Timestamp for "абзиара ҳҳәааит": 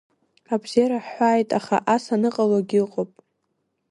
0.53-1.49